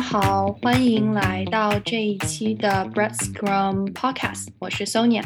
[0.00, 5.22] 好，欢迎来到这一期的 Bread Scrum Podcast，我是 Sonia。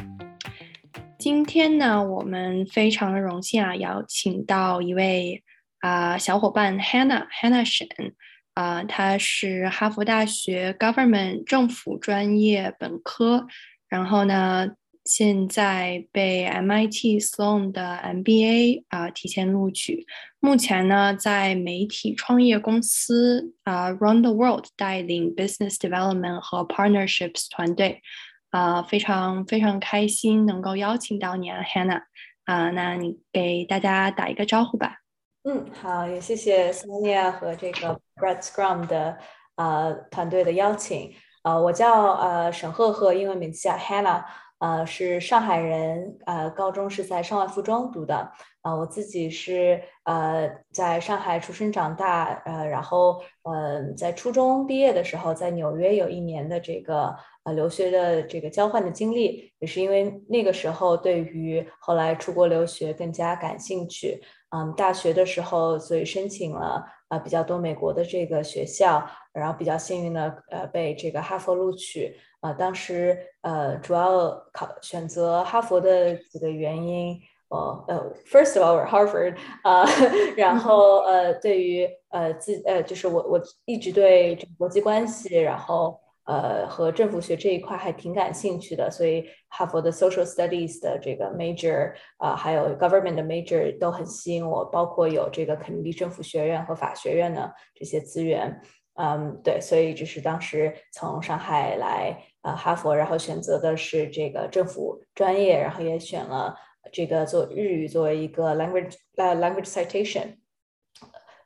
[1.19, 5.43] 今天呢，我们非常的荣幸啊，邀请到一位
[5.79, 8.15] 啊小伙伴 Hannah Hannah Shen
[8.55, 13.47] 啊，他是哈佛大学 Government 政府专业本科，
[13.89, 14.69] 然后呢。
[15.05, 20.07] 现在被 MIT Sloan 的 MBA 啊提前录取，
[20.41, 28.01] 目前呢在媒体创业公司啊 Round the World 带领 Business Development 和 Partnerships 团队
[28.49, 32.05] 啊，非常非常开心能够邀请到你啊 Hannah
[32.47, 35.01] 啊，那你给大家打一个招呼吧。
[35.43, 39.19] 嗯，好，也谢谢 Sonia 和这个 Bread Scrum 的
[39.57, 41.13] 呃团队的邀请。
[41.43, 44.25] 呃，我叫呃沈赫赫，英文名字叫 Hannah。
[44.59, 72.17] 呃，是上海人，呃，高中是在上外附中读的，呃，我自己是呃在上海出生长大，呃，然后呃在初中毕业的时候，在纽约有一年的这个呃留学的这个交换的经历，也是因为那个时候对于后来出国留学更加感兴趣，嗯，大学的时候所以申请了呃比较多美国的这个学校，然后比较幸运的呃被这个哈佛录取。
[72.41, 79.83] 啊，当时呃，主要考选择哈佛的几个原因，呃呃，first of all Harvard 啊，
[80.37, 98.61] 然后呃，对于呃自呃，就是我我一直对这个国际关系，然后呃和政府学这一块还挺感兴趣的，所以哈佛的 Social Studies 的这个 major 啊，还有 Government 的 major 都很吸引我，包括有这个肯尼迪政府学院和法学院的这些资源。
[98.97, 106.55] 嗯，对，所以就是当时从上海来呃哈佛，然后选择的是这个政府专业，然后也选了
[106.93, 110.37] 这个做日语作为一个 language language citation。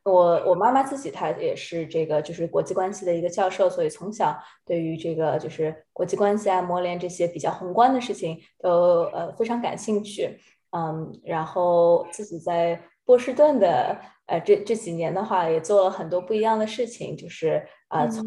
[0.08, 10.38] 我我妈妈自己她也是这个就是国际关系的一个教授，所以从小对于这个就是国际关系啊、模联这些比较宏观的事情都呃非常感兴趣。
[10.70, 13.96] 嗯，然后自己在波士顿的。
[14.28, 18.22] 呃，这这几年的话，也做了很多不一样的事情，就是呃，从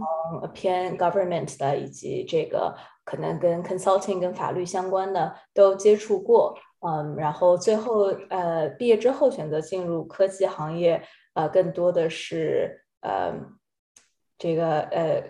[0.52, 2.75] 偏 government 的，以及这个
[3.06, 11.00] 可能跟 consulting、跟法律相关的都接触过，嗯，然后最后呃，毕业之后选择进入科技行业，
[11.34, 13.34] 呃，更多的是呃，
[14.38, 15.24] 这个呃，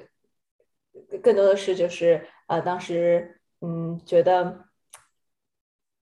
[1.21, 4.65] 更多的是就是呃，当时嗯，觉得。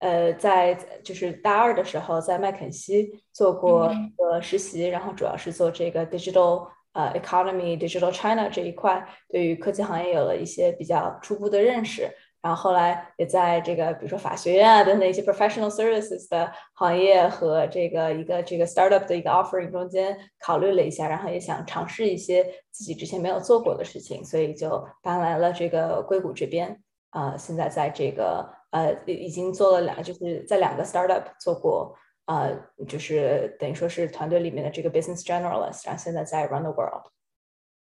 [0.02, 0.74] 呃，在
[1.04, 12.10] 就是大二的时候，在麦肯锡做过一个实习，然后主要是做这个 digital 呃 economy digital China 这一块，对于科技行业有了一些比较初步的认识。
[12.42, 26.80] 然后后来也在这个比如说法学院啊等等一些 professional services 的行业和这个一个这个 startup 的一个 offering 中间考虑了一下，然后也想尝试一些自己之前没有做过的事情，所以就搬来了这个硅谷这边。
[27.10, 28.48] 啊，现在在这个。
[28.70, 31.92] 呃，已经做了两，就是在两个 startup 做过，
[32.26, 37.10] 呃，就是等于说是团队里面的这个 business generalist，然后现在在 run the world。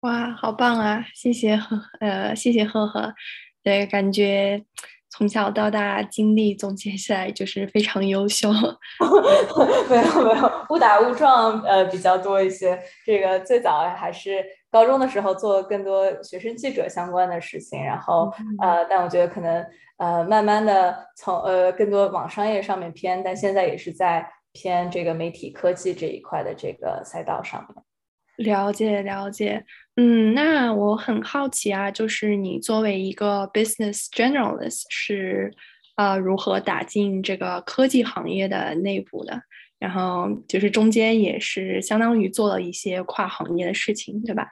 [0.00, 1.04] 哇，好棒啊！
[1.14, 3.14] 谢谢呵，呃，谢谢赫赫。
[3.62, 4.62] 对，感觉
[5.10, 8.50] 从小到大经历总结起来就是非常优秀。
[9.88, 12.78] 没有没有，误打误撞，呃，比较多一些。
[13.04, 19.64] 这个最早还是高中的时候做更多学生记者相关的事情，然后呃，但我觉得可能。
[19.98, 27.84] 呃，慢慢的从呃更多往商业上面偏，但现在也是在偏这个媒体科技这一块的这个赛道上面。
[28.36, 29.64] 了解了解，
[29.96, 35.52] 嗯，那我很好奇啊，就是你作为一个 business generalist 是
[35.96, 39.42] 呃如何打进这个科技行业的内部的？
[39.78, 44.46] 然后就是中间也是相当于做了一些跨行业的事情，对吧？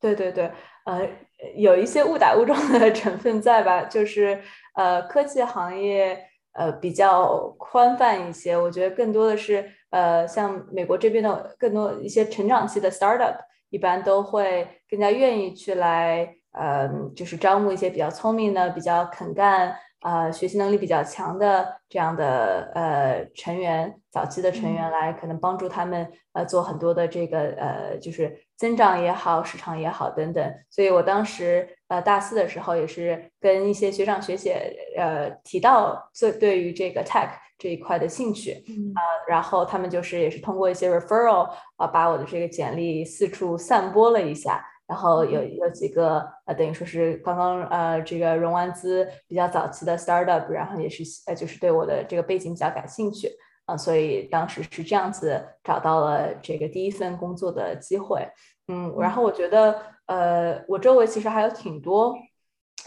[0.00, 0.50] 对对对，
[0.84, 1.08] 呃，
[1.56, 4.40] 有一些误打误撞的 成分在吧，就是。
[4.76, 6.18] 呃，科技行业
[6.54, 9.64] 呃比较宽泛一些，我觉得更多的是
[9.94, 13.36] 呃，像美国这边的更多一些成长期的 startup，
[13.70, 19.76] 一般都会更加愿意去来呃，就是招募一些比较聪明的、比较肯干。
[20.00, 30.54] 呃，学习能力比较强的这样的呃成员，早期的成员来可能帮助他们呃做很多的这个呃就是增长也好，市场也好等等。
[30.68, 38.52] 所以我当时呃大四的时候也是跟一些学长学姐呃提到对对于这个 tech 这一块的兴趣。
[38.94, 44.64] 啊，然后他们就是也是通过一些 referral 啊把我的这个简历四处散播了一下。
[44.86, 53.30] 然后有有几个呃，等于说是刚刚呃这个融完资比较早期的 startup，然后也是呃就是对我的这个背景比较感兴趣。
[53.64, 58.28] 啊，所以当时是这样子找到了这个第一份工作的机会。
[58.68, 59.74] 嗯，然后我觉得
[60.04, 62.14] 呃，我周围其实还有挺多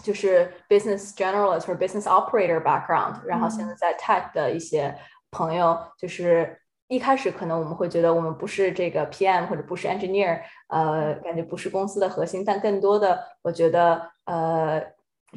[0.04, 4.96] 就是 business generalist 或者 business operator background，然后现在在 tech 的一些
[5.32, 14.82] 朋友，就是一开始可能我们会觉得我们不是这个 PM 或者不是 engineer，呃，感觉不是公司的核心，但更多的我觉得呃。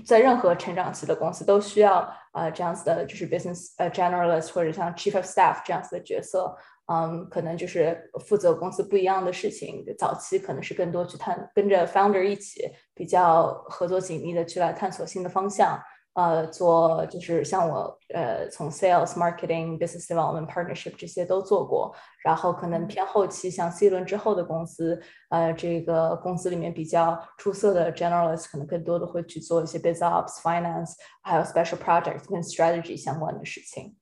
[0.07, 6.57] 在任何成长期的公司都需要呃这样子的，就是 business 呃 generalist 或者像 chief of staff 这样子的角色，
[6.91, 9.85] 嗯，可能就是负责公司不一样的事情。
[9.97, 15.81] 早期可能是更多去探跟着 founder 一起比较合作紧密的去来探索新的方向。
[16.15, 21.95] 呃，做就是像我呃，从 sales、marketing、business development、partnership 这些都做过，
[22.25, 33.97] 然后可能偏后期像 C 轮之后的公司，呃，这个公司里面比较出色的 generalist 可能更多的会去做一些 business ops、finance，还有 special projects 跟 strategy 相关的事情。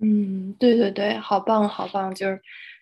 [0.00, 2.40] 嗯，对对对，好棒好棒，就是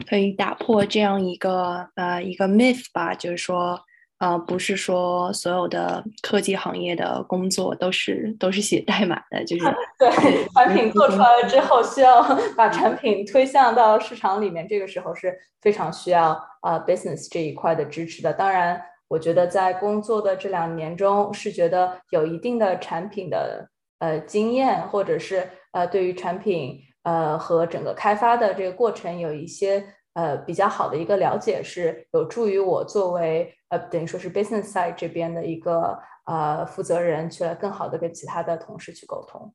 [0.08, 3.80] 可以打破这样一个呃一个 myth 吧，就是说。
[4.18, 9.64] 呃，不是说所有的科技行业的工作都是都是写代码的，就是
[10.00, 10.08] 对
[10.54, 12.22] 产品做出来了之后，需要
[12.56, 16.30] 把产品推向到市场里面，这个时候是非常需要
[16.62, 18.32] 啊 business 这一块的支持的。
[18.32, 23.68] 当然，我觉得在工作的这两年中，是觉得有一定的产品的
[23.98, 29.82] 呃经验，或者是呃对于产品呃和整个开发的这个过程有一些。
[30.16, 35.94] 呃，比较好的一个了解是有助于我作为呃，等于说是 business side 这边的一个
[36.24, 39.52] 呃负责人，去更好的跟其他的同事去沟通。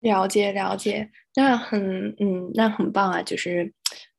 [0.00, 3.70] 了解了解，那很嗯，那很棒啊，就是。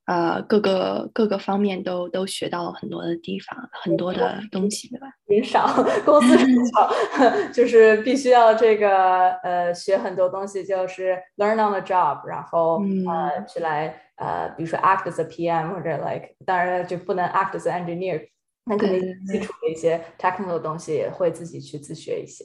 [0.09, 5.07] 呃，各个各个方面都都学到了很多的地方，很多的东西，对吧？
[5.29, 5.67] 人少，
[6.03, 6.35] 公司
[6.71, 6.91] 少，
[7.53, 18.27] 就是必须要这个呃学很多东西，就是 learn on the job，然后呃去来呃，比如说 act as a PM 或者 like，当然就不能 act as an engineer，
[18.65, 22.43] 那肯定基础的一些 technical 的东西也会自己去自学一些。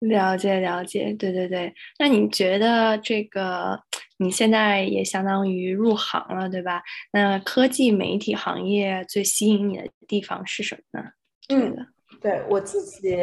[0.00, 1.72] 了解了解，对对对。
[1.98, 3.80] 那你觉得这个？
[4.22, 6.82] 你现在也相当于入行了，对吧？
[7.10, 11.08] 那科技媒体行业最吸引你的地方是什么呢？
[11.48, 11.74] 嗯，
[12.20, 13.16] 对我自己，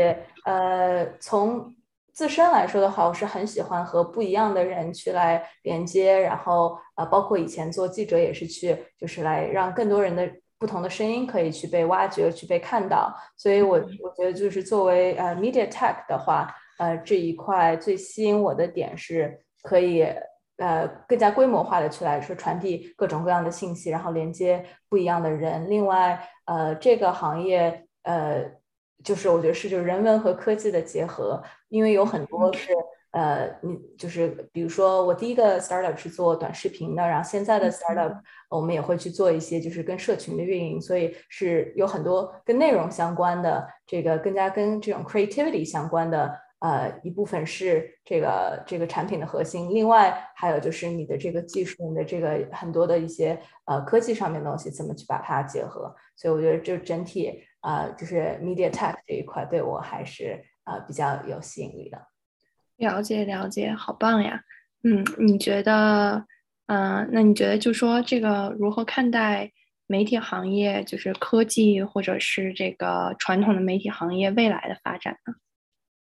[0.44, 1.76] 呃，从
[2.12, 10.28] 自身来说的话，我是很喜欢和不一样的人去来连接，然后呃，包括以前做记者也是去，就是来让更多人的
[10.58, 13.16] 不同的声音可以去被挖掘、去被看到。
[13.38, 20.04] 所以，我我觉得就是作为呃 media tech 的话，呃，这一块最吸引我的点是可以。
[20.58, 25.70] 呃，更加规模化的去来说传递各种各样的信息，然后连接不一样的人。
[25.70, 28.44] 另外，呃，这个行业，呃，
[29.04, 32.72] 就是我觉得是就是人文和科技的结合，因为有很多是
[33.12, 38.16] 呃，你就是比如说我第一个 startup 是做短视频的，然后现在的 startup
[38.50, 46.36] 我们也会去做一些就是跟社群的运营，所以是有很多跟内容相关的，这个更加跟这种 creativity 相关的。
[46.60, 55.96] 呃，一部分是这个这个产品的核心，另外还有就是你的这个技术，你的这个很多的一些呃科技上面的东西，怎么去把它结合？
[56.16, 62.08] 所以我觉得就整体啊，就是 media tech 这一块对我还是啊比较有吸引力的。
[62.78, 64.42] 了解了解，好棒呀！
[64.84, 66.26] 嗯，你觉得
[66.68, 69.52] 嗯，那你觉得就说这个如何看待
[69.86, 75.36] 媒体行业，就是科技或者是这个传统的媒体行业未来的发展呢？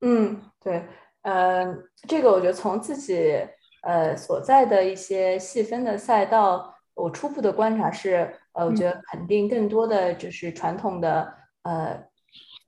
[0.05, 0.83] 嗯，对，
[1.21, 1.65] 呃，
[2.09, 3.39] 这个我觉得从自己
[3.83, 11.33] 呃所在的一些细分的赛道，我初步的观察是，呃，我觉得肯定更多的就是传统的
[11.63, 12.03] 呃，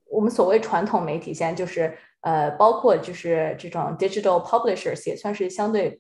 [0.10, 6.00] 我们所谓传统媒体，现在就是呃，包括就是这种 digital publishers 也算是相对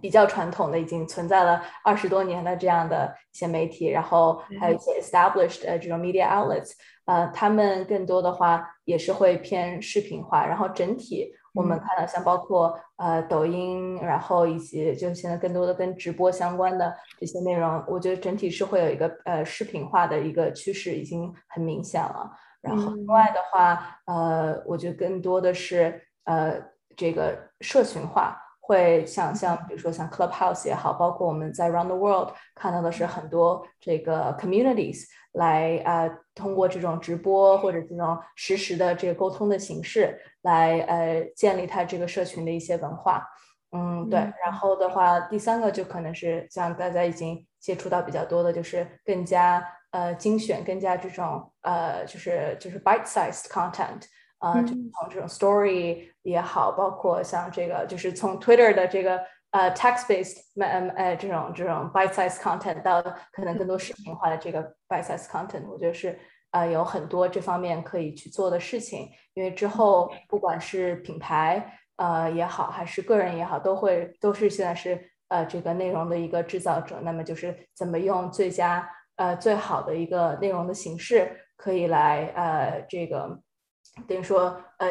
[0.00, 6.72] 比较传统的，已经存在了二十多年的这样的一些媒体，然后还有一些 established 的这种 media outlets。
[7.06, 22.30] 呃，他们更多的话也是会偏视频化，然后整体我们看到像包括呃抖音，然后以及就现在更多的跟直播相关的这些内容，我觉得整体是会有一个呃视频化的一个趋势，已经很明显了。
[22.62, 26.54] 然后另外的话，呃，我觉得更多的是呃
[26.96, 28.40] 这个社群化。
[28.66, 43.22] 会像像比如说像 Clubhouse 也好，包括我们在 Round the World 看到的是很多这个 communities 来呃通过这种直播或者这种实时的这个沟通的形式来呃建立它这个社群的一些文化。
[43.72, 44.18] 嗯，对。
[44.42, 54.02] 然后的话，第三个就可能是像大家已经接触到比较多的，就是更加呃精选、更加这种呃就是就是 bite-sized content。
[54.44, 59.18] 啊，就从这种 story 也好，包括像这个，就是从 Twitter 的这个
[59.52, 63.00] 呃 text-based 呃呃这种这种 bite-sized content 到
[63.32, 66.18] 可能更多视频化的这个 bite-sized content，我觉得是
[66.50, 78.86] 呃有很多这方面可以去做的事情，因为之后不管是品牌呃也好，还是个人也好，都会都是现在是呃这个内容的一个制造者，那么就是怎么用最佳
[79.16, 83.40] 呃最好的一个内容的形式，可以来呃这个
[84.06, 84.88] 等于说呃。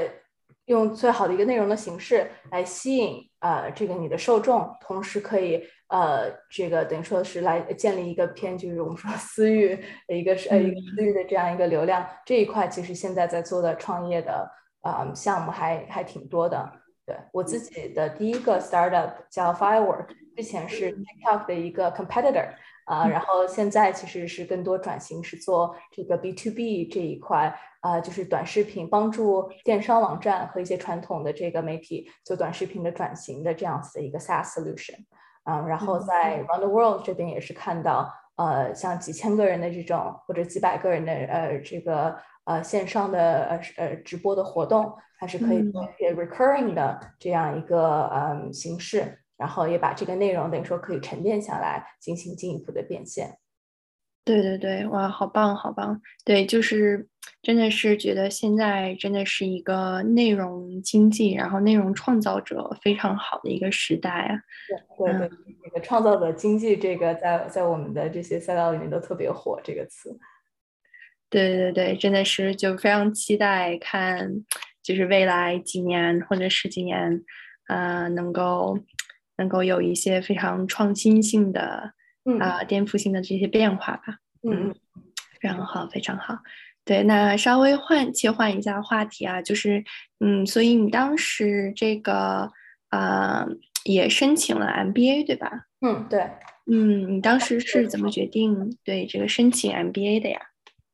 [0.67, 14.49] 用最好的一个内容的形式来吸引呃这个你的受众，同时可以呃这个等于说是来建立一个偏就是我们说私域的一个是呃一个私域的这样一个流量这一块，其实现在在做的创业的
[14.83, 16.71] 呃项目还还挺多的。
[17.05, 20.07] 对我自己的第一个 startup 叫 Firework，
[20.37, 22.53] 之前是 TikTok 的一个 competitor。
[22.85, 34.95] 啊，然后现在其实是更多转型是做这个 B to B 这一块，啊，就是短视频帮助电商网站和一些传统的这个媒体做短视频的转型的这样子的一个 SaaS solution，
[35.43, 49.19] 啊，然后在 Round the World 这边也是看到，呃，像几千个人的这种或者几百个人的呃这个呃线上的呃呃直播的活动，它是可以做一些 recurring 的这样一个嗯形式。
[49.35, 53.37] 然后也把这个内容等于说可以沉淀下来，进行进一步的变现。
[54.25, 56.01] 对对对，哇，好棒好棒！
[56.23, 57.07] 对，就是
[57.41, 64.39] 真的是觉得现在真的是一个内容经济，然后内容创造者非常好的一个时代啊。
[64.97, 70.17] 对对对，这个创造者经济这个在在我们的这些赛道里面都特别火这个词。
[71.29, 74.31] 对对对，真的是就非常期待看，
[74.81, 77.23] 就是未来几年或者十几年，
[77.67, 78.79] 呃，能够。
[79.35, 81.91] 能够有一些非常创新性的
[82.39, 84.17] 啊，颠覆性的这些变化吧。
[84.41, 84.73] 嗯，
[85.39, 86.39] 非常好，非常好。
[86.85, 89.83] 对，那稍微换切换一下话题啊，就是
[90.19, 92.51] 嗯，所以你当时这个
[92.89, 93.45] 啊
[93.85, 95.67] 也申请了 MBA 对吧？
[95.81, 96.29] 嗯，对。
[96.65, 100.39] 嗯，你当时是怎么决定对这个申请 MBA 的呀？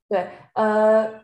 [0.07, 1.23] 对，呃，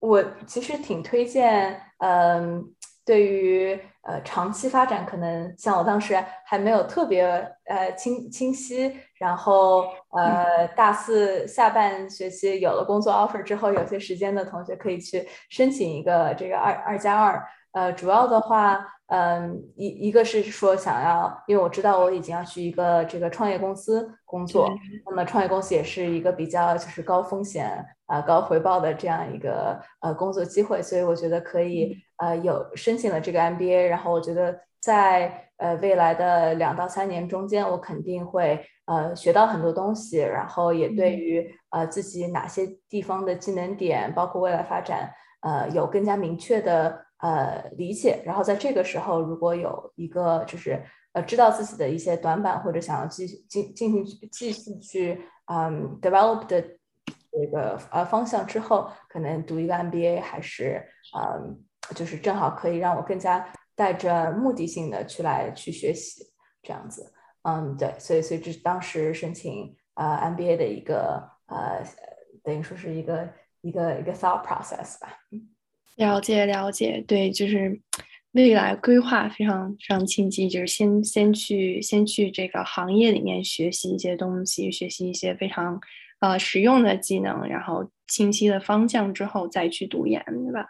[0.00, 2.74] 我其实挺推荐，嗯。
[3.04, 7.24] 对于呃长期发展，可能像我当时还没有特别
[7.64, 17.42] 呃清清晰，然后呃大四下半学期有了工作 offer 之后，有些时间的同学可以去申请一个这个二二加二。
[17.72, 24.68] 呃，主要的话，嗯，一一个是说想要，因为我知道我已经要去一个这个创业公司工作，
[25.06, 45.10] 那么创业公司也是一个比较就是高风险啊高回报的这样一个呃工作机会，所以我觉得可以呃有申请了这个 MBA，然后我觉得在呃未来的两到三年中间，我肯定会呃学到很多东西，然后也对于呃自己哪些地方的技能点，包括未来发展
[45.40, 47.06] 呃有更加明确的。
[47.22, 48.20] 呃，理解。
[48.26, 56.60] 然后在这个时候，如果有一个就是呃，知道自己的一些短板，或者想要继续进进行继续去嗯 develop 的
[57.30, 60.84] 这个呃方向之后，可能读一个 MBA 还是
[61.16, 61.62] 嗯，
[61.94, 66.24] 就是正好可以让我更加带着目的性的去来去学习
[66.62, 67.12] 这样子。
[67.42, 71.84] 嗯，对，所以所以这是当时申请呃 MBA 的一个呃，
[72.42, 73.28] 等于说是一个
[73.60, 75.08] 一个一个 thought process 吧。
[75.96, 77.78] 了解了解，对，就是
[78.32, 85.78] 未来规划非常非常清晰，就是先先去先去这个行业里面学习一些东西，学习一些非常
[86.20, 90.66] 呃实用的技能，然后清晰的方向之后再去读研，对吧？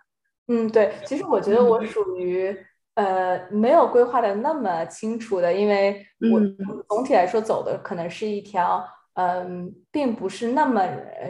[0.48, 0.92] 嗯，对。
[1.06, 2.54] 其实我觉得我属于
[2.94, 6.40] 呃没有规划的那么清楚的，因为我
[6.88, 10.84] 总体来说走的可能是一条嗯，并不是那么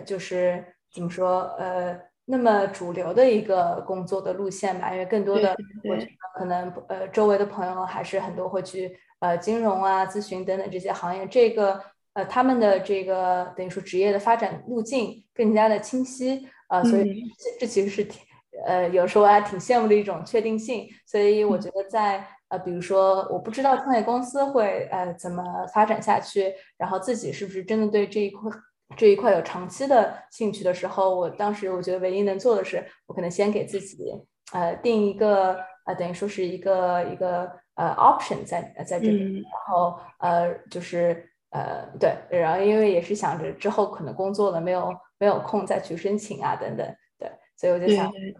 [0.07, 2.01] 就是怎么说呃。
[2.25, 17.25] 那么主流的一个工作的路线吧，因为更多的我觉得可能呃周围的朋友还是很多会去呃金融啊、咨询等等这些行业，这个呃他们的这个等于说职业的发展路径更加的清晰啊，所以
[17.59, 18.23] 这其实是挺
[18.67, 20.87] 呃有时候还挺羡慕的一种确定性。
[21.05, 25.43] 所以我觉得在呃比如说我不知道创业公司会呃怎么
[25.75, 28.51] 发展下去，然后自己是不是真的对这一块。
[28.97, 34.13] 这一块有长期的兴趣的时候，我当时我觉得唯一能做的是，我可能先给自己
[34.53, 35.57] 呃定一个
[35.87, 46.87] 呃等于说是一个一个呃 option 在在这里，然后呃就是呃对，然后因为也是想着之后可能工作了没有没有空再去申请啊等等，
[47.19, 48.33] 对，所以我就想对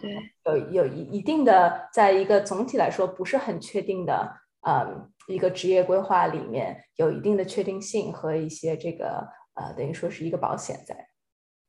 [0.45, 4.31] 对有有一一定的在一个总体来说不是很确定的
[4.67, 9.27] 嗯一个职业规划里面有一定的确定性和一些这个。
[9.55, 11.09] 呃，等于说是一个保险在。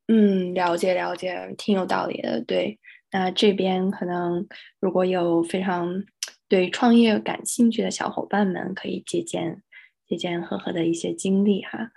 [0.08, 2.42] 嗯，了解了解，挺有道理的。
[2.42, 2.80] 对，
[3.12, 4.48] 那这边可能
[4.80, 6.04] 如果有非常
[6.48, 9.64] 对创业感兴趣的小伙伴们，可以借鉴
[10.06, 11.92] 借鉴赫赫的一些经历哈。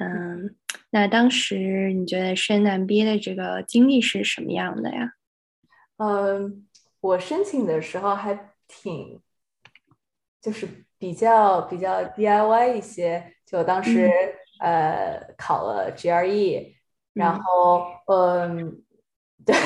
[0.00, 0.54] 嗯，
[0.90, 5.14] 那当时你觉得申 MBA 的这个经历是什么样的呀？
[5.96, 6.68] 嗯，
[7.00, 9.20] 我申请的时候还挺，
[10.40, 14.08] 就是比较比较 DIY 一些，就当时
[14.60, 16.74] 呃考了 GRE，
[17.14, 18.82] 然后嗯。
[19.48, 19.56] 对，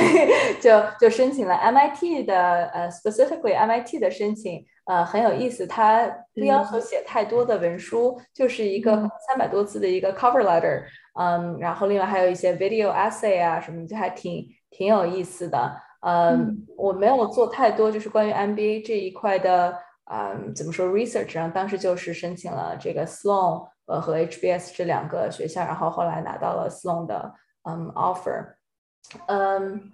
[0.61, 5.67] 就就申请了 MIT 的呃，specifically MIT 的申请，呃，很有意思。
[5.67, 8.93] 它不要求写太多的文书，就是一个
[9.27, 10.85] 三百多字的一个 cover letter，
[11.19, 15.77] 嗯，然后另外还有一些 video essay 啊什么，就还挺挺有意思的。
[16.07, 19.77] 嗯，我没有做太多，就是关于 MBA 这一块的，
[20.13, 27.35] 嗯，怎么说 research，然后当时就是申请了这个 Sloan 呃和 HBS 这两个学校，然后后来拿到了 Sloan 的
[27.65, 28.55] 嗯 offer。
[29.27, 29.93] 嗯，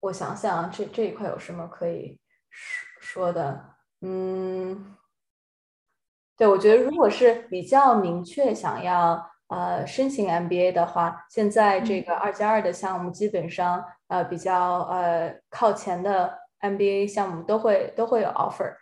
[0.00, 2.20] 我想想，这这一块有什么可以
[2.50, 3.64] 说说的？
[4.00, 4.94] 嗯，
[6.36, 18.76] 对，我觉得如果是比较明确想要呃申请 MBA 的话，现在这个二加二的项目基本上呃比较呃靠前的 MBA 项目都会都会有 offer。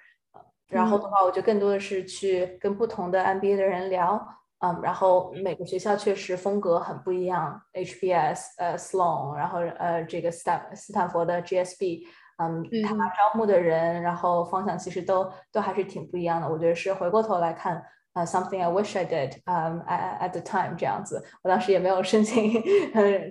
[0.69, 4.21] 然后的话，我就更多的是去跟不同的 MBA 的人聊。
[4.61, 12.01] 嗯，然后每个学校确实风格很不一样，HBS，呃，Sloan，然后呃，这个斯坦斯坦福的 GSB，
[12.39, 16.49] 嗯，他招募的人，然后方向其实都都还是挺不一样的。
[16.49, 22.51] 我觉得是回过头来看，呃，something I wish I did，嗯，at at the time 这样子，我当时也没有申请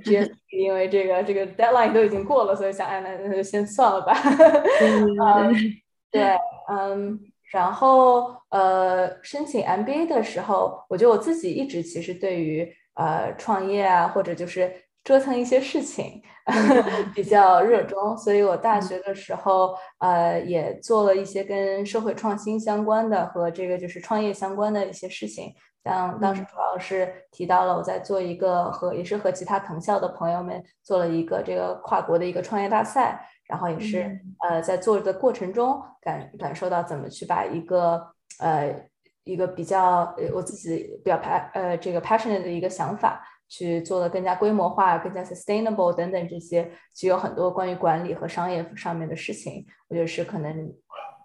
[0.04, 4.14] GSB，因为这个这个 deadline 都已经过了，所以想，哎，那那就先算了吧。
[4.80, 5.52] 嗯，
[6.16, 6.38] 对，
[6.70, 7.20] 嗯。
[7.52, 16.22] 然后，呃，申请 MBA 的时候，我觉得我自己一直其实对于呃创业啊，或者就是折腾一些事情
[17.14, 25.54] 比较热衷，所以我大学的时候，呃，也做了一些跟社会创新相关的和这个就是创业相关的一些事情。
[25.86, 33.30] 像当时主要是提到了我在做一个和也是和其他藤校的朋友们做了一个这个跨国的一个创业大赛。
[33.48, 38.06] 然后也是呃，在做的过程中感感受到怎么去把一个
[38.40, 38.90] 呃
[39.24, 50.74] 一个比较我自己比较 pa 呃这个 passionate 的一个想法去做的更加规模化、更加 sustainable 等等这些，其实有很多关于管理和商业上面的事情，我觉得是可能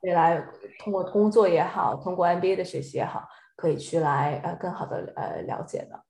[0.02, 0.42] 未来
[0.78, 6.04] 通过工作也好，通过 MBA 的学习也好，可以去来呃更好的呃了解的。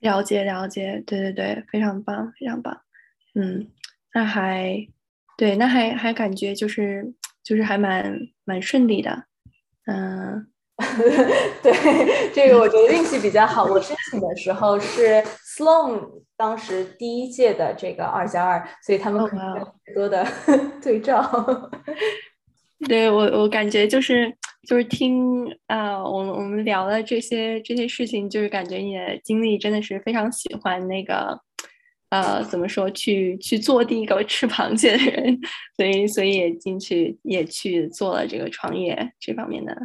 [0.00, 2.80] 了解了解，对对对，非常棒，非常棒，
[3.34, 3.70] 嗯。
[4.14, 4.86] 那还
[5.36, 9.24] 对，那还还感觉就是就是还蛮蛮顺利的，
[9.86, 10.46] 嗯，
[11.60, 13.64] 对，这个我觉得运气比较好。
[13.64, 15.20] 我申请的时候是
[15.56, 20.24] Sloan 当时第一届的这个二加二，所以他们可能有很多的
[20.80, 21.70] 对照。
[22.86, 24.32] 对我我感觉就是
[24.68, 31.40] 就是听啊，我们我们聊了这些这些事情，就是感觉你的经历真的是非常喜欢那个。
[32.14, 32.88] 呃，怎么说？
[32.90, 35.36] 去去做第一个吃螃蟹的人，
[35.76, 39.76] 所以所以也进去也去做了这个创业这方面的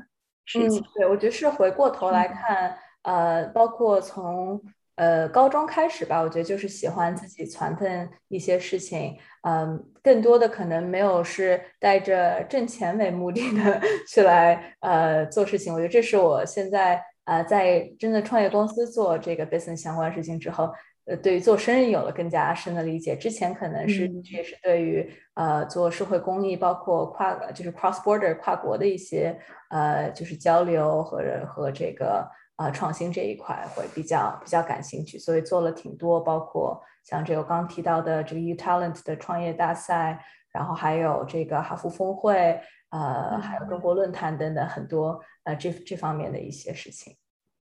[0.46, 0.84] 事情。
[0.94, 4.62] 对，我觉得是回过头来看，呃，包括从
[4.94, 15.74] 呃高中开始吧，我觉得就是喜欢自己传腾一些事情，嗯，更多的可能没有是带着挣钱为目的的去来呃做事情。
[15.74, 20.70] 我觉得这是我现在呃在真的创业公司做这个 business 相关事情之后。
[21.10, 23.15] 呃，对于做生意有了更加深的理解。
[23.15, 29.36] 之前可能是也是对于呃做社会公益，包括跨就是 cross border 跨国的一些
[29.72, 47.15] 呃就是交流和和这个呃创新这一块会比较比较感兴趣，所以做了挺多，包括像这个刚提到的这个 U Talent 的创业大赛，然后还有这个哈佛峰会，呃，还有中国论坛等等很多呃这这方面的一些事情。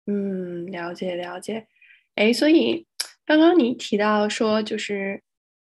[0.07, 1.67] 嗯，了解了解。
[2.15, 2.87] 哎，所以。
[3.25, 5.19] 刚刚你提到说，就是，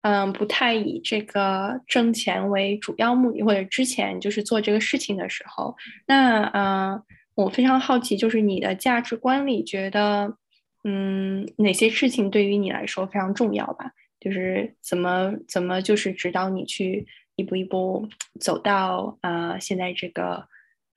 [0.02, 10.38] 嗯，不太以这个挣钱为主要目的，或者之前就是做这个事情的时候，那，嗯，我非常好奇，就是你的价值观里觉得，
[10.84, 13.92] 嗯，哪些事情对于你来说非常重要吧？
[14.20, 18.08] 就是怎么怎么就是指导你去一步一步
[18.40, 20.48] 走到啊现在这个，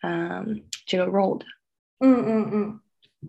[0.03, 1.41] 嗯，这个 road。
[2.01, 2.81] 嗯嗯嗯，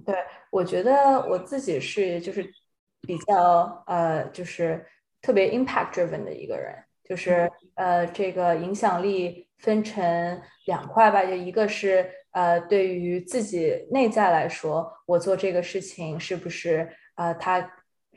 [0.05, 0.15] 对，
[0.51, 2.53] 我觉得我自己是就是。
[3.01, 4.85] 比较呃，就是
[5.21, 17.71] 特别 impact driven 的一个人，就是呃，这个影响力分成两块吧，就一个是呃，对于自己内在来说，我做这个事情是不是呃，他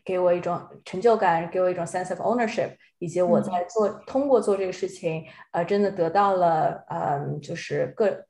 [0.04, 8.24] 给我一种成就感，给我一种 sense of ownership，以及我在做通过做这个事情，呃，真的得到了嗯，就是个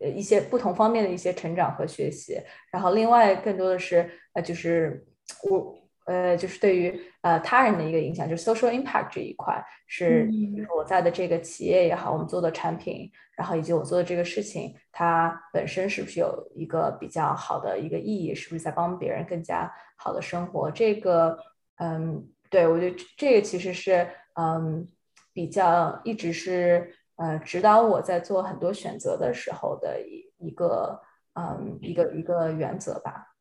[0.00, 2.38] 呃一些不同方面的一些成长和学习。
[2.70, 5.06] 然后另外更多的是呃就是
[5.50, 5.74] 我。
[6.04, 10.28] 呃，就是对于呃他人的一个影响，就是 social impact 这一块，是
[10.76, 20.70] 我在的这个企业也好，我们做的产品，然后以及我做的这个事情，它本身是不是有一个比较好的一个意义，是不是在帮别人更加好的生活？
[20.70, 21.38] 这个，
[21.76, 24.86] 嗯，对我觉得这个其实是嗯
[25.32, 31.00] 比较一直是呃指导我在做很多选择的时候的一一个
[31.32, 33.33] 嗯一个一个原则吧。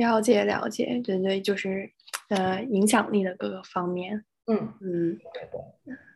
[0.00, 1.92] 了解了解，对对，就是
[2.28, 4.24] 呃影响力的各个方面。
[4.46, 5.18] 嗯嗯，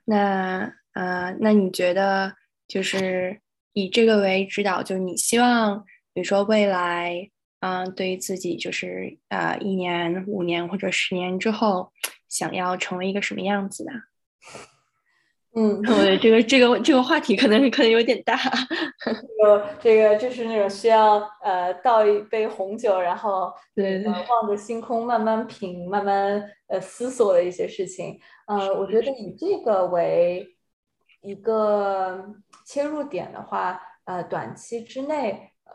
[0.06, 2.34] 那呃，那你觉得
[2.66, 3.38] 就是
[3.74, 11.92] 以这个为指导，就是你希望，比如说未来，嗯，对于自己就是呃一年、五年或者十年之后，
[12.28, 13.92] 想要成为一个什么样子的？
[15.56, 18.36] 嗯， 我这个这个这个话题可能可能有点大。
[19.44, 28.18] 有这个就是那种需要呃倒一杯红酒，然后对望着星空慢慢品、慢慢呃思索的一些事情。
[28.46, 30.44] 呃，我觉得以这个为
[31.22, 32.24] 一个
[32.66, 35.72] 切入点的话，呃，短期之内，呃，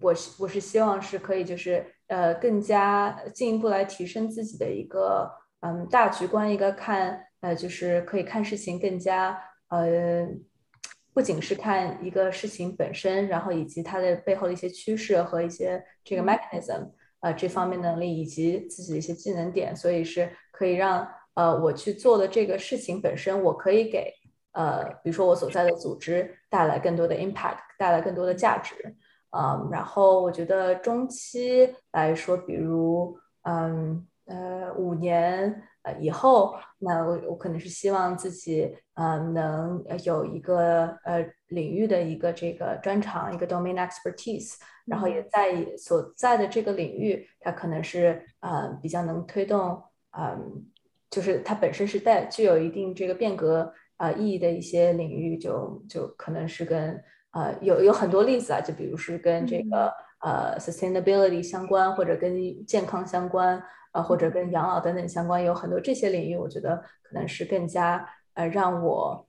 [0.00, 5.30] 我是我是希望是可以就是呃更加进一步来提升自己的一个
[5.60, 7.26] 嗯大局观，一个看。
[7.40, 10.26] 呃，就是可以看事情更加呃，
[11.14, 24.12] 不仅是看一个事情本身，然后以及它的背后的一些趋势和一些这个 mechanism，呃，这方面能力以及自己的一些技能点，所以是可以让呃我去做的这个事情本身，我可以给
[24.52, 28.74] 呃，比如说我所在的组织带来更多的 impact，带来更多的价值，
[29.30, 35.62] 嗯，然后我觉得中期来说，比如嗯呃五年。
[36.00, 44.54] 以后，那我我可能是希望自己呃能有一个呃领域的一个这个专长，一个 domain expertise，
[44.86, 49.82] 然后也在所在的这个领域，它可能是呃比较能推动，
[50.18, 50.66] 嗯，
[51.10, 63.62] 就是它本身是带具有一定这个变革啊意义的一些领域，就就可能是跟呃有有很多例子啊，就比如是跟这个呃 sustainability 相关，或者跟健康相关。
[63.92, 69.26] 呃，或者跟养老等等相关，有很多这些领域，我觉得可能是更加呃让我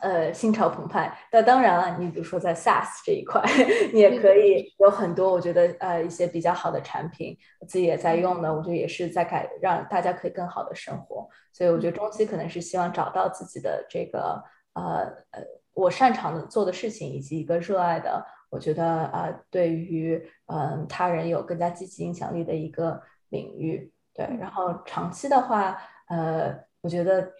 [0.00, 1.18] 呃心潮澎湃。
[1.32, 3.42] 那当然了，你比如说在 SaaS 这一块，
[3.92, 7.36] 你也可以有很多我觉得呃一些比较好的产品，
[7.68, 11.28] 自己也在用的，我觉得也是在改让大家可以更好的生活。
[11.52, 14.42] 所以我觉得中期可能是希望找到自己的这个
[14.74, 15.42] 呃呃
[15.74, 23.02] 我擅长的做的事情，以及一个热爱的，我觉得啊对于嗯他人有更加积极影响力的一个。
[23.30, 27.32] 领域对，然后长期的话，呃，我觉得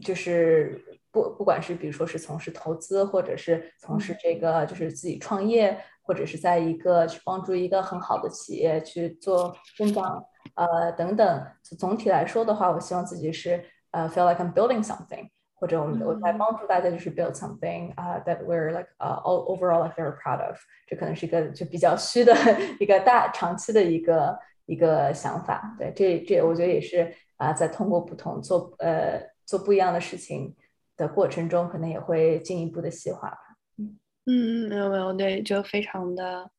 [0.00, 11.46] 就是不不管是比如说是从事投资，或者是从事这个就是自己创业，或者是在一个去帮助一个很好的企业去做增长，呃等等。
[11.78, 19.96] 总体来说的话，我希望自己是呃 feel like I'm building something，或者我们我在帮助大家就是 build something 啊 that we're like 呃 all overall like
[19.96, 20.56] very proud of。
[20.86, 22.34] 这可能是一个就比较虚的
[22.78, 24.38] 一个大长期的一个。
[24.66, 30.54] 一个想法，对，这这我觉得也是啊，在通过不同做呃做不一样的事情
[30.96, 33.38] 的过程中，可能也会进一步的细化吧。
[33.76, 36.50] 嗯嗯，没有没有，对，就非常的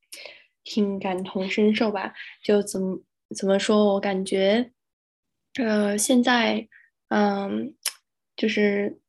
[0.64, 2.14] 挺感同身受吧。
[2.44, 3.00] 就怎么
[3.36, 4.72] 怎么说，我感觉
[5.60, 6.68] 呃现在
[7.10, 7.74] 嗯
[8.36, 9.00] 就是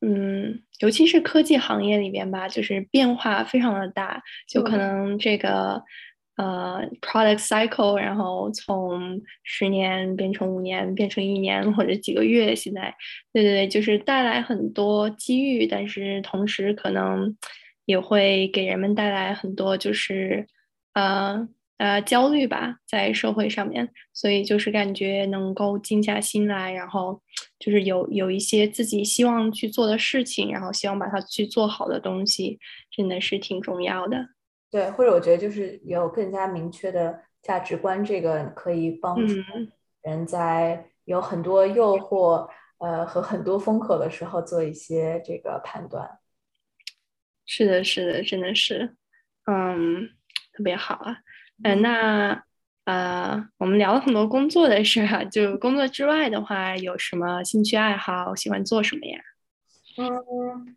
[0.00, 5.84] 嗯，尤其是科技行业里边吧，就是变化非常的大，就可能这个。
[6.40, 12.56] 呃，product cycle，然后从十年变成五年，变成一年或者几个月。
[12.56, 12.94] 现在，
[13.30, 17.36] 对对对，就是带来很多机遇，但是同时可能
[17.84, 20.46] 也会给人们带来很多就是
[20.94, 23.90] 呃呃焦虑吧，在社会上面。
[24.14, 27.20] 所以就是感觉能够静下心来，然后
[27.58, 32.58] 就是有有一些自己希望去做的事情，然后希望把它去做好的东西，
[32.90, 34.26] 真的是挺重要的。
[34.70, 39.34] 对，或者我觉得就是有更加明确的价值观，这个可以帮助
[40.02, 46.18] 人在有很多诱惑呃和很多风口的时候做一些这个判断。
[47.44, 48.94] 是的，是的，真的是，
[49.46, 50.08] 嗯，
[50.52, 51.16] 特别好啊。
[51.64, 52.44] 嗯，那
[52.84, 59.18] 呃，我们聊了很多工作的事哈，就工作之外的话，有什么兴趣爱好，喜欢做什么呀？
[59.98, 60.76] 嗯，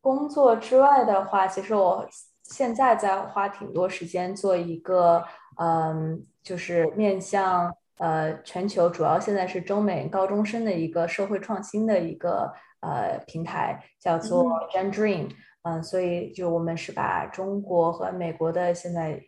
[0.00, 2.08] 工作之外的话，其实我。
[2.48, 5.24] 现在在花挺多时间做一个，
[5.58, 15.28] 嗯，就是面向呃全球，主要现在是中美高中生的一个社会创新的一个呃平台，叫做 Gen Dream。
[15.62, 19.20] 嗯，所以就我们是把中国和美国的现在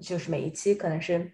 [0.00, 1.30] 就是每一期可能是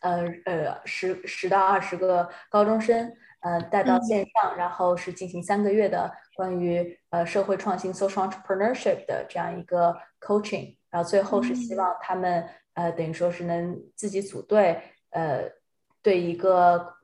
[0.00, 15.50] 呃呃十十到二十个高中生，呃带到线上，然后是进行三个月的关于呃社会创新 social entrepreneurship 的这样一个 coaching，然后最后是希望他们呃等于说是能自己组队，呃
[16.02, 16.94] 对一个。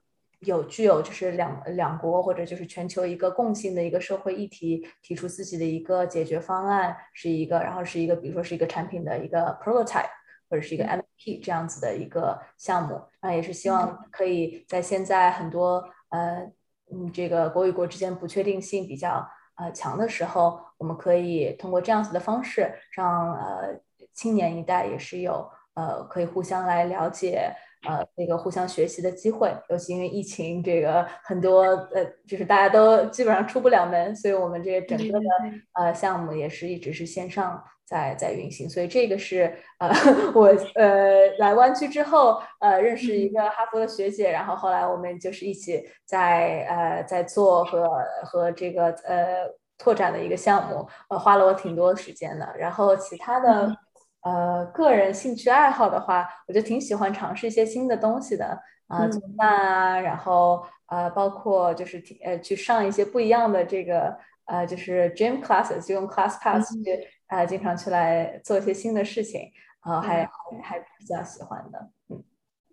[0.45, 10.11] 有具有就是两两国或者就是全球一个共性的一个社会议题，提出自己的一个解决方案，是一个，然后是一个，比如说是一个产品的一个 prototype
[10.51, 16.51] 或者是一个 MVP 这样子的一个项目，那也是希望可以在现在很多呃
[16.93, 19.27] 嗯这个国与国之间不确定性比较
[19.57, 23.81] 呃强的时候，我们可以通过这样子的方式，让呃
[24.13, 27.53] 青年一代也是有呃可以互相来了解。
[27.85, 35.27] 呃，那个互相学习的机会，尤其因为疫情，这个很多呃，就是大家都基本上出不了门，所以我们这个整个的
[35.73, 37.61] 呃项目也是一直是线上
[37.93, 38.69] 在在运行。
[38.69, 39.91] 所以这个是呃
[40.35, 47.89] 我呃来湾区之后呃认识一个哈佛的学姐，然后后来我们就是一起在呃在做和
[48.25, 52.55] 和这个呃拓展的一个项目，呃花了我挺多时间的。
[52.57, 53.77] 然后其他的。
[54.25, 70.29] 呃，个人兴趣爱好的话，我就挺喜欢尝试一些新的东西的啊，做饭啊，然后呃，包括就是呃去上一些不一样的这个呃，就是 gym classes，就用 class pass 去啊，经常去来做一些新的事情，啊，还
[70.63, 72.23] 还比较喜欢的，嗯，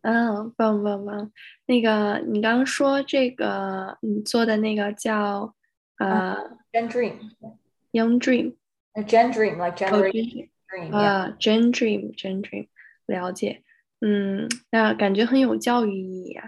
[0.02, 1.32] 嗯，棒棒棒，
[1.66, 5.56] 那个你刚刚说这个你做的那个叫
[5.98, 6.36] 呃
[6.74, 10.50] ，gen dream，young dream，gen dream like generation。
[10.92, 12.68] 啊，Gen Dream，Gen Dream，
[13.08, 13.64] 了解，
[14.02, 16.48] 嗯，那感觉很有教育意义啊。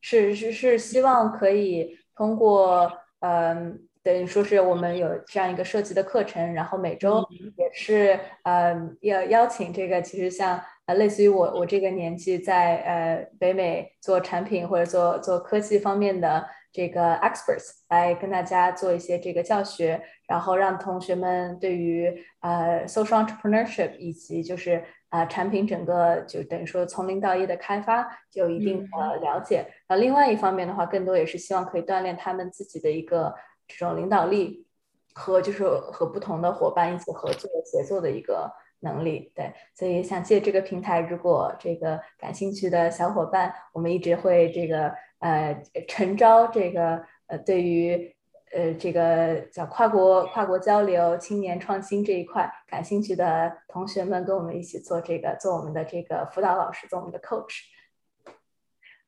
[0.00, 7.22] 是是是，希望可以通过，嗯，等于说是我们有这样一个设计的课程，然后每周
[7.58, 16.46] 也是，呃，要邀请这个，其实像呃，类似于我我这个年纪在呃北美做产品或者做做科技方面的。
[16.70, 29.66] 这个 experts 来跟大家做一些这个教学，然后让同学们对于呃 social entrepreneurship 以及就是呃产品整个就等于说从零到一的开发就有一定的了解。
[29.88, 33.34] 那另外一方面的话，更多也是希望可以锻炼他们自己的一个
[33.68, 34.66] 这种领导力
[35.14, 38.50] 和就是和不同的伙伴一起合作协作的一个
[38.80, 39.30] 能力。
[39.36, 44.92] 对，所以想借这个平台，如果这个感兴趣的小伙伴，我们一直会这个。
[45.20, 48.14] 呃，诚招这个呃，对于
[48.52, 57.62] 呃这个叫跨国跨国交流、青年创新这一块感兴趣的同学们，跟我们一起做这个，做我们的这个辅导老师，做我们的 coach。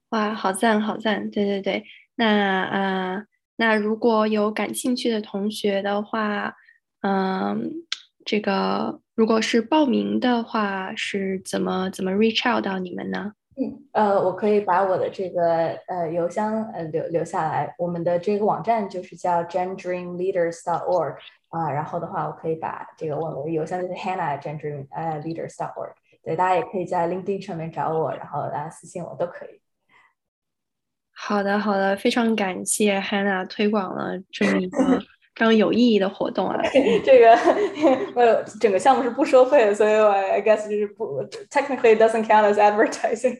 [0.08, 1.30] 哇，好赞好赞！
[1.30, 1.84] 对对对，
[2.16, 3.24] 那啊，
[3.60, 6.56] 那如果有感兴趣的同学的话，
[7.02, 7.70] 嗯，
[8.24, 13.34] 这个如果是报名的话，是怎么怎么 reach out 到你们呢？
[13.60, 17.74] 嗯呃，我可以把我的这个呃邮箱呃留留下来。
[17.76, 21.16] 我们的这个网站就是叫 gendreamleaders.org
[21.50, 25.92] 啊，然后的话，我可以把这个我的邮箱就是 hannah@gendreamleaders.org。
[26.24, 29.60] 对，大家也可以在 LinkedIn 上面找我，然后大家私信我都可以。
[31.22, 34.78] 好的，好的，非常感谢 Hannah 推广了这么一个。
[35.36, 36.60] 非常有意义的活动啊！
[37.02, 37.34] 这个
[38.14, 43.38] 呃，整个项目是不收费的，所以我 I guess 就是不 technically doesn't count as advertising。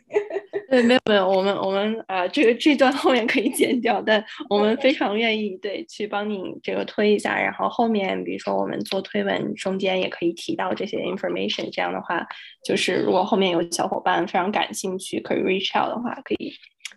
[0.71, 12.25] 对，没有没有，我们我们啊，这个这段后面可以剪掉，但我们非常愿意对去帮你这个推一下，然后后面比如说我们做推文中间也可以提到这些 information，这样的话，
[12.65, 16.51] 就是如果后面有小伙伴非常感兴趣，可以 reach out 的话，可以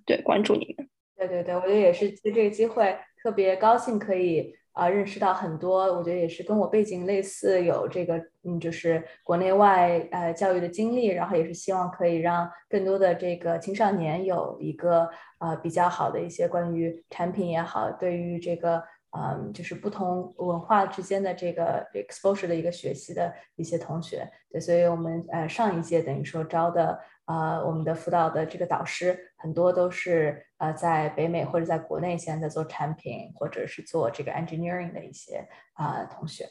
[0.06, 0.90] 对关注你们。
[1.16, 4.56] 对对对，我觉得也是借这个机会，特别高兴可以。
[4.74, 27.00] 啊，认识到很多，我觉得也是跟我背景类似，有这个嗯，就是国内外呃教育的经历，然后也是希望可以让更多的这个青少年有一个呃比较好的一些关于产品也好，对于这个嗯就是不同文化之间的这个 exposure 的一个学习的一些同学，对，所以我们呃上一届等于说招的。
[27.26, 36.46] 呃，我们的辅导的这个导师很多都是呃在北美或者在国内现在在做产品或者是做这个 engineering 的一些啊同学。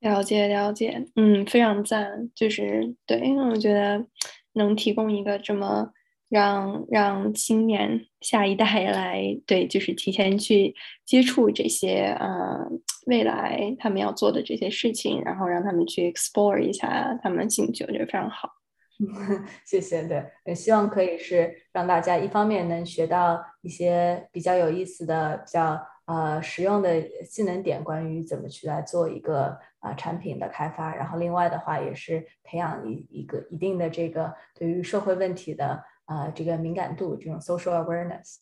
[0.00, 4.04] 了解了解，嗯，非常赞，就是对，因为我觉得
[4.52, 5.92] 能提供一个这么
[6.28, 10.74] 让让青年下一代来对，就是提前去
[11.06, 12.70] 接触这些呃
[13.06, 18.50] 未来他们要做的这些事情，然后让他们去 explore 一下他们兴趣，我觉得非常好。
[19.64, 30.94] 谢谢，对，也希望可以是让大家一方面能学到一些比较有意思的、比较呃实用的技能点，关于怎么去来做一个啊产品的开发。
[30.94, 38.36] 然后另外的话，也是培养一一个一定的这个对于社会问题的啊这个敏感度，这种 social awareness。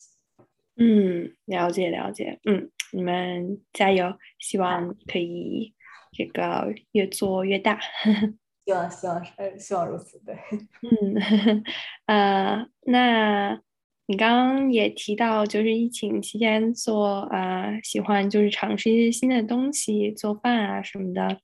[0.75, 2.39] 嗯，了解了解。
[2.45, 5.73] 嗯，你们加油，希望可以
[6.11, 7.79] 这个越做越大。
[8.65, 10.35] 希望希望呃希望如此，对。
[10.83, 11.63] 嗯，
[12.05, 13.59] 呃，那
[14.07, 21.37] 你刚刚也提到，就是疫情期间做啊，喜欢就是尝试一些新的东西，做饭啊什么的，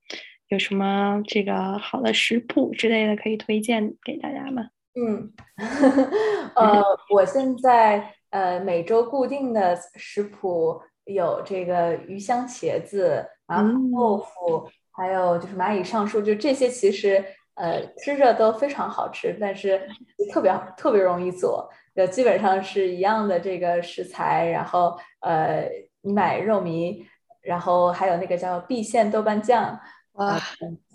[0.50, 4.68] 有什么这个好的食谱之类的可以推荐给大家吗？
[4.96, 5.32] 嗯，
[6.56, 14.70] 呃，我现在呃每周固定的食谱有这个鱼香茄子、然后豆腐。
[15.00, 17.24] 还有就是蚂蚁上树，就这些其实
[17.56, 19.82] 呃吃着都非常好吃，但是
[20.34, 25.66] 特别特别容易做，就基本上是一样的这个食材，然后呃
[26.02, 27.02] 你买肉糜，
[27.42, 29.80] 然后还有那个叫郫县豆瓣酱
[30.14, 30.38] 啊，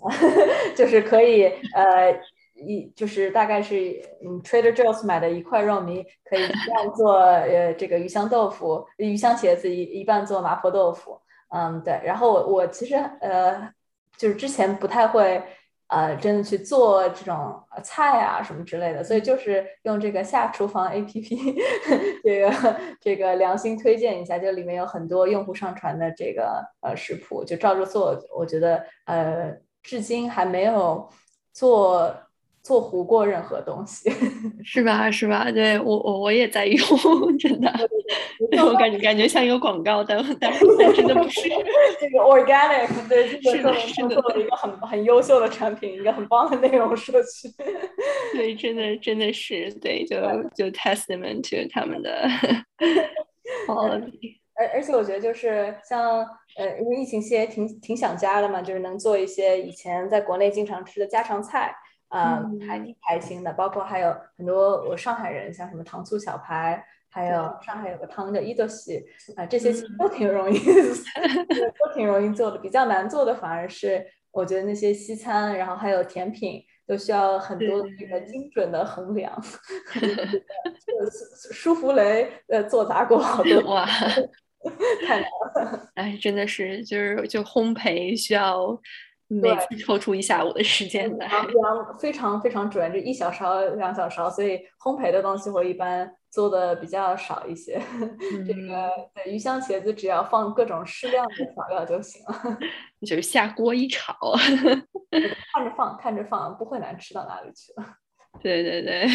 [0.77, 2.15] 就是可以呃
[2.53, 3.75] 一就是大概是
[4.23, 13.73] 嗯 Trader Joe's 买的一块肉糜，可以一半做呃这个鱼香豆腐、鱼香茄子，一一半做麻婆豆腐，嗯对，然后我我其实呃。
[14.17, 15.41] 就是之前不太会，
[15.87, 21.55] 呃，真的去做这种菜啊什么之类的，所以就是用这个下厨房 APP，
[22.23, 31.09] 这个这个良心推荐一下，就里面有很多用户上传的这个呃食谱，就照着做，我觉得呃，至今还没有
[31.53, 32.15] 做。
[32.65, 34.09] 做糊过任何东西，
[34.65, 35.11] 是吧？
[35.11, 35.51] 是吧？
[35.51, 37.71] 对我我我也在用，真的，
[38.65, 41.47] 我感觉感觉像一个广告，但但但真的不是
[42.01, 47.47] 这个 organic，对，是的，是的，做了一个很很优秀的产品，一个很棒的内容社区，
[48.33, 50.17] 对，真的真的是对，就
[50.55, 52.27] 就 testament to 他们的
[53.69, 53.83] 好，
[54.57, 56.25] 而而且我觉得就是像
[56.57, 61.75] 呃，因为疫情期间挺挺想家的嘛，就是能做一些以前在国内经常吃的家常菜。
[62.15, 69.03] 嗯，还挺开心的，包括还有很多我上海人，像什么糖醋小排，还有上海有个汤叫伊豆西
[69.35, 70.57] 啊，这些其实都挺容易
[71.77, 72.57] 都挺容易做的。
[72.59, 79.41] 比较难做的反而是我觉得那些西餐，然后还有甜品，都需要很多那个精准的衡量。
[81.51, 83.85] 舒芙蕾呃做砸过好多哇，
[85.05, 85.89] 太难了。
[85.95, 88.79] 哎，真的是就是就烘焙需要。
[89.27, 91.29] 每次抽出一下午的时间来，
[91.99, 97.81] 非常非常准，就一小勺两小勺，所以烘焙的东西我一般做的比较少一些。
[98.47, 102.59] 这个对鱼香茄子只要放各种适量的调料就行了，
[103.07, 104.15] 就是下锅一炒，
[105.53, 107.73] 看着放看着放，不会难吃到哪里去。
[108.43, 109.07] 对对对，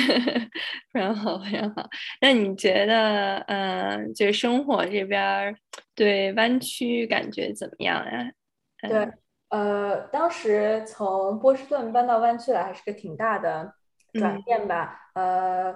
[0.93, 1.87] 非常好非常好。
[2.23, 5.55] 那你觉得，嗯，就是生活这边
[5.95, 8.33] 对湾区感觉怎么样呀？
[8.89, 9.09] 对。
[9.51, 13.75] 呃，当时从波士顿搬到湾区来，还是个挺大的
[14.15, 14.99] 转变吧。
[15.15, 15.75] 呃，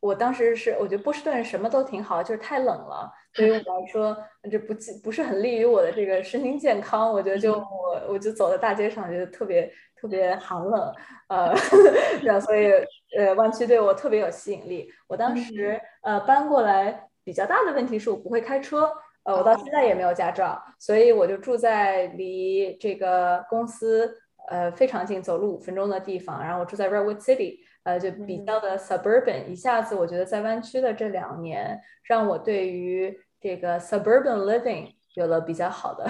[0.00, 4.16] 我当时是我觉得波士顿什么都挺好，就是太冷了，对于我来说，
[4.50, 7.12] 这不不是很利于我的这个身心健康。
[7.12, 10.94] 我觉得就我我就走在大街上，觉得特别特别寒冷。
[11.28, 11.52] 呃，
[12.22, 12.70] 然后所以
[13.18, 14.88] 呃，湾区对我特别有吸引力。
[15.08, 18.88] 我当时呃搬过来比较大的问题是我不会开车。
[19.26, 24.08] 呃，我到现在也没有驾照，所以我就住在离这个公司
[24.48, 26.40] 呃非常近，走路五分钟的地方。
[26.40, 29.46] 然后我住在 Redwood City，呃，就比较的 suburban。
[29.46, 36.06] 一下子我觉得在湾区的这两年，让我对于这个 suburban living 有了比较好的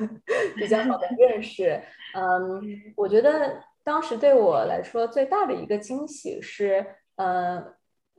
[0.56, 1.80] 比较好的认识。
[2.14, 2.60] 嗯，
[2.96, 6.84] 我觉得当时对我来说最大的一个惊喜是，
[7.16, 7.64] 嗯，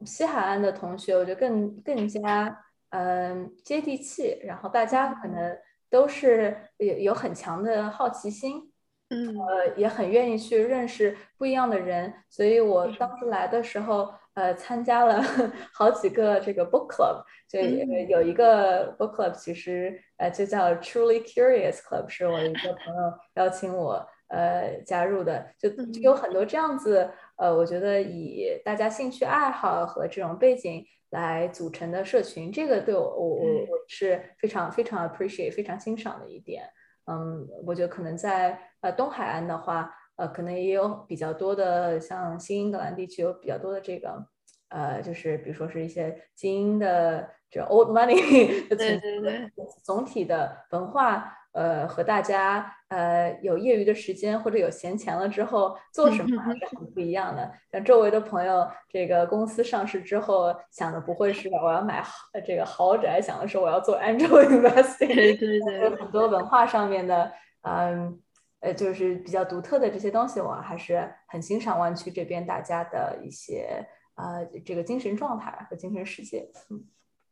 [0.04, 2.66] 西海岸的同学，我觉得更更加。
[2.92, 5.58] 嗯，接地气，然后大家可能
[5.90, 8.72] 都是有有很强的好奇心，
[9.10, 15.22] 嗯，呃，也很愿意去认识不一样的人，所以我当时来的时候，呃，参加了
[15.74, 30.84] 好几个这个 book club，就有一个 book club，其实呃就叫 Truly Curious Club，是我一个朋友邀请我呃加入的，就就有很多这样子，呃，我觉得以大家兴趣爱好和这种背景。
[31.12, 36.64] 来组成的社群，这个对我我我我是非常非常 appreciate 非常欣赏的一点。
[37.06, 44.24] 嗯，我觉得可能在呃东海岸的话，呃，可能也有比较多的像新英格兰地区有比较多的这个
[44.70, 49.50] 呃，就是比如说是一些精英的这 old money 对对对，
[49.84, 57.52] 总体的文化呃和大家呃有业余的时间或者有闲钱了之后做什么还是很不一样的。
[57.72, 62.04] 像周围的朋友，这个公司上市之后想的不会是我要买
[62.46, 65.08] 这个豪宅，想的是我要做 angel investing。
[65.08, 67.32] 对对对，很多文化上面的，
[67.62, 68.22] 嗯
[68.62, 76.46] 呃，就是比较独特的这些东西，我还是很欣赏湾区这边大家的一些呃这个精神状态和精神世界。
[76.70, 76.86] 嗯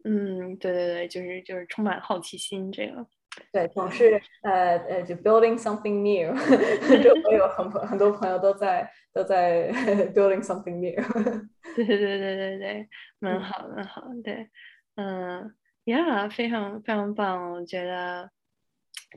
[0.06, 3.06] 嗯，对对对，就是就是充满好奇心这个。
[3.52, 6.34] 对，总是呃呃，就 building something new，
[7.04, 9.72] 就我有很很多朋友都在都在
[10.14, 10.96] building something new。
[11.76, 14.50] 对对对对对对，蛮好蛮好，对，
[14.96, 15.54] 嗯
[15.86, 18.32] ，Yeah，非常非常棒，我觉得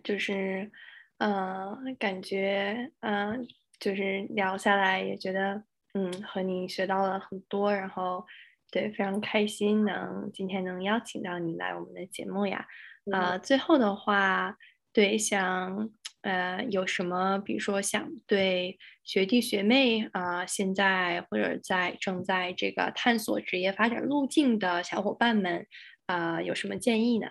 [0.05, 0.71] 就是
[1.19, 3.47] 嗯，感觉嗯，
[3.79, 5.63] 就是聊下来也觉得
[5.95, 8.27] 嗯，和你学到了很多，然后
[8.71, 12.67] 对，非常开心能今天能邀请到你来我们的节目呀。
[13.13, 14.57] 啊，最后的话，
[14.93, 15.91] 对，想
[16.23, 25.67] 呃，有什么，比如说想对学弟学妹啊，现在或者在正在这个探索职业发展路径的小伙伴们
[26.07, 27.27] 啊，有什么建议呢？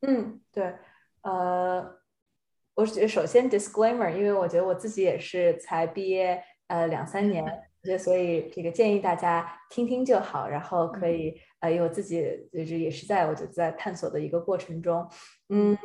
[0.00, 0.74] 嗯，对，
[1.22, 1.98] 呃，
[2.74, 7.44] 我觉得首先 disclaimer，因为我觉得我自己也是才毕业呃两三年，
[7.98, 11.40] 所以这个建议大家听听就好，然后可以。
[11.60, 12.20] 呃，因为我自己
[12.52, 15.08] 就是也是在我就在探索的一个过程中，
[15.48, 15.78] 嗯，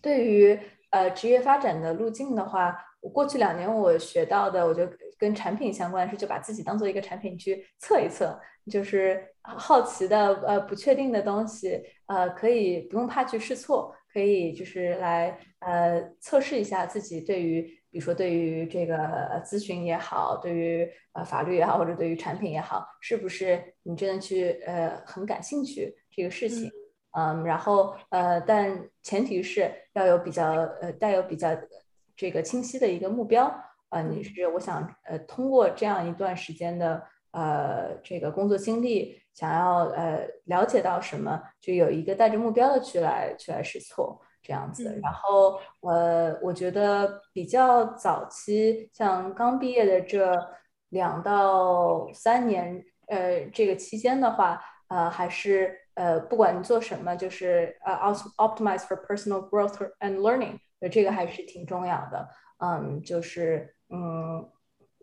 [0.00, 0.56] 对于
[0.90, 8.40] 呃职业发展的路径的话，我过去两年我学到的，我觉得跟产品相关是就把自己当做一个产品去测一测，
[8.70, 17.68] 就是好奇的呃不确定的东西，呃可以不用怕去试错，可以就是来呃测试一下自己对于。
[17.94, 18.96] 比如说，对于这个
[19.44, 26.68] 咨询也好，对于呃法律也好，或者对于产品也好，是不是你真的去呃很感兴趣这个事情？
[27.12, 30.44] 嗯，然后呃，但前提是要有比较
[30.82, 31.56] 呃带有比较
[32.16, 33.46] 这个清晰的一个目标
[33.90, 44.20] 啊，你是我想呃通过这样一段时间的呃这个工作经历，想要呃了解到什么，就有一个带着目标的去来去来试错。
[44.44, 50.38] 这样子，然后呃，我觉得比较早期，像刚毕业的这
[50.90, 57.94] 两到三年，呃，这个期间的话，呃，还是呃，不管你做什么，就是呃
[58.36, 60.58] ，optimize for personal growth and learning，
[60.92, 62.28] 这个还是挺重要的。
[62.58, 64.46] 嗯，就是嗯，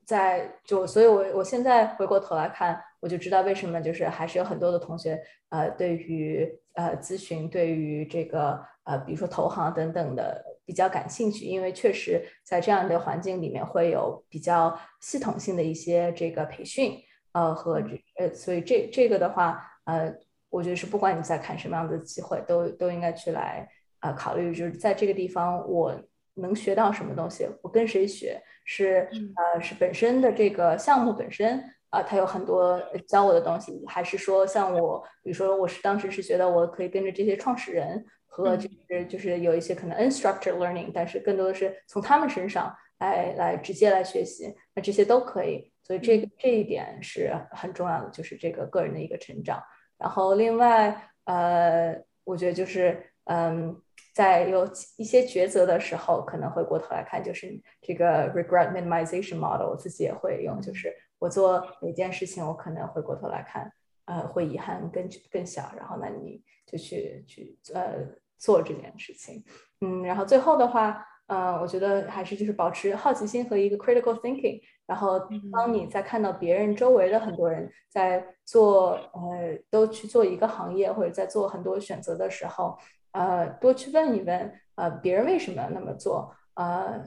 [0.06, 8.64] 在就，所以我我现在回过头来看，我就知道为什么就是还是有很多的同学，呃，对于呃咨询，对于这个。
[8.84, 16.98] 呃，比如说投行等等的比较感兴趣，因为确实在这样的环境里面会有比较系统性的一些这个培训，
[17.34, 20.12] 呃和这呃，所以这这个的话，呃，
[20.50, 25.96] 我觉得是不管你在看什么样的机会，都都应该去来呃考虑，就是在这个地方我
[26.34, 38.04] 能学到什么东西，我跟谁学，是呃是本身的这个项目本身啊，他有很多教我的东西，还是说像我，比如说我是当时是觉得我可以跟着这些创始人。
[38.34, 45.70] 和就是就是有一些可能 unstructured learning，但是更多的是从他们身上来来直接来学习，那这些都可以。
[45.84, 49.62] 所以这个这一点是很重要的，就是这个个人的一个成长。
[49.98, 53.76] 然后另外呃，我觉得就是嗯，
[54.16, 54.66] 在有
[54.96, 63.72] 一些抉择的时候，可能回过头来看，就是这个 regret minimization model，我自己也会用，就是我做每件事情，我可能回过头来看，
[64.06, 68.20] 呃，会遗憾更更小，然后那你就去去呃。
[68.44, 69.44] 做这件事情，
[69.82, 75.20] 嗯，然后最后的话，嗯，我觉得还是就是保持好奇心和一个 critical thinking，然后
[75.52, 82.76] 当你在看到别人周围的很多人在做，呃，都去做一个行业或者在做很多选择的时候，
[83.12, 87.00] 呃，多去问一问，呃，别人为什么那么做，呃，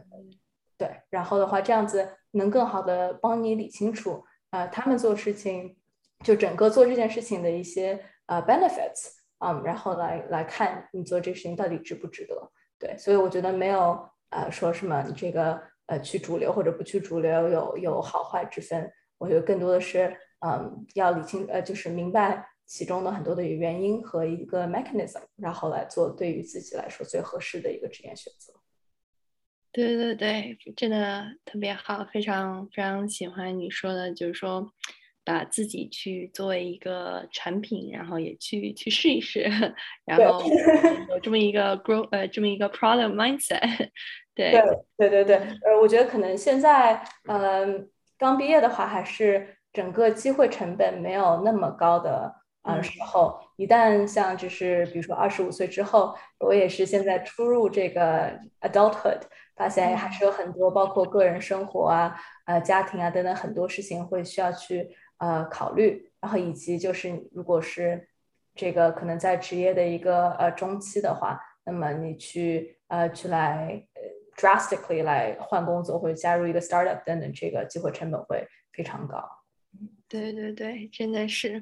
[0.78, 5.76] 对，然后的话，这样子能更好的帮你理清楚，呃，他们做事情，
[6.24, 9.10] 就整个做这件事情的一些呃 benefits。
[9.38, 12.50] 嗯，然后来来看你做这个事情到底值不值得？
[12.78, 18.90] 对，所以我觉得没有呃说什么你这个呃去主流或者不去主流有有好坏之分。
[19.18, 20.16] 我觉得更多的是
[20.46, 28.54] 嗯要理清呃就是明白其中的很多的原因和一个 mechanism，然后来做对于自己来说最合适的一个职业选择。
[29.74, 34.72] 对对对，真的特别好，非常非常喜欢你说的，就是说。
[35.26, 39.40] 把自己去作为一个产品，然后也去去试一试，
[40.04, 40.44] 然后。
[41.08, 43.88] 有这么一个 grow 呃这么一个 problem mindset，
[44.36, 44.52] 对
[44.98, 59.22] 对对对呃，我觉得可能现在嗯刚毕业的话，还是整个机会成本没有那么高的啊时候，一旦像就是比如说二十五岁之后，我也是现在初入这个 adulthood，
[59.56, 64.88] 发现还是有很多包括个人生活啊、呃家庭啊等等很多事情会需要去
[65.18, 68.08] 呃考虑，然后以及就是如果是
[68.54, 73.86] 这个可能在职业的一个呃中期的话，那么你去呃去来
[74.36, 79.22] drastically 来换工作或者加入一个 startup 等等，这个机会成本会非常高。
[80.08, 81.60] 对对对，真的是，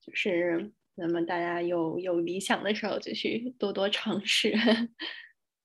[0.00, 4.54] 就是那么大家有有理想的时候就去多多尝试。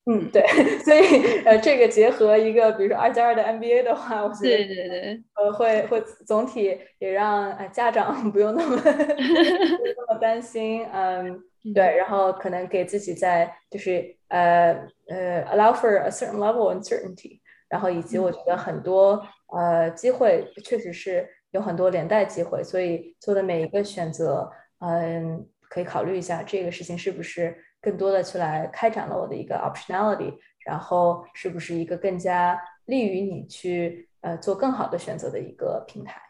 [0.05, 0.41] 嗯，对，
[0.83, 11.39] 所以呃，这个结合一个比如说二加二的 MBA 的话，我觉得对对对，呃，会会总体也让呃家长 不用那么 不用那么担心，嗯，
[11.75, 14.73] 对，然后可能给自己在就是呃
[15.07, 17.39] 呃 allow for a certain level uncertainty，
[17.69, 19.21] 然后以及我觉得很多
[19.55, 27.55] 呃机会确实是有很多连带机会，所以做的每一个选择，嗯，可以考虑一下这个事情是不是。
[27.81, 36.21] 更多的去来开展了我的一个 optionality，然后是不是一个更加利于你去呃做更好的选择的一个平台？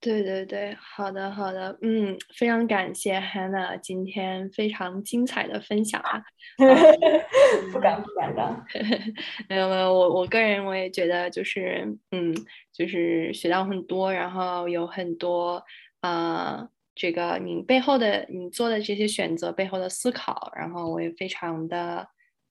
[0.00, 6.22] 对对对，好的好的，嗯，非常感谢 Hannah 今天非常精彩的分享啊！
[7.72, 8.64] 不敢不敢的，
[9.50, 12.32] 没有没有，我我个人我也觉得就是嗯，
[12.72, 15.64] 就是学到很多，然后有很多
[16.00, 16.68] 啊。
[16.98, 22.06] 这个你背后的你做的这些选择背后的思考，然后我也非常的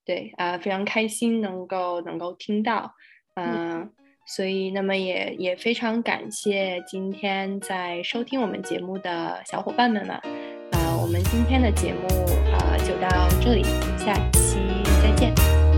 [0.05, 2.93] 对啊，非常开心能够能够听到，
[3.35, 3.91] 嗯，
[4.25, 10.15] 所以那么也也非常感谢今天在收听我们节目的小伙伴们们，
[10.71, 12.07] 啊，我们今天的节目
[12.53, 13.63] 啊就到这里，
[13.97, 14.59] 下期
[15.03, 15.35] 再见，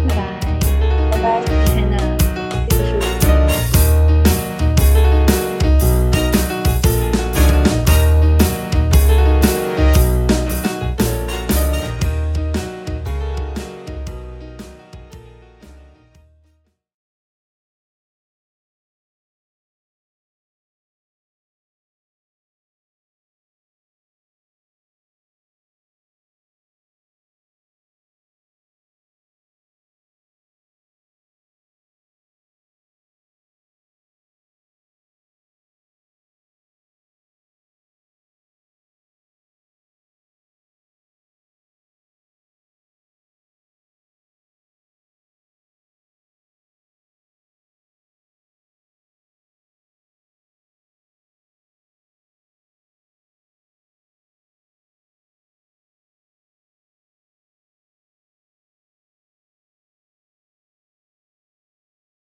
[0.07, 0.39] 拜拜，
[1.11, 1.88] 拜拜。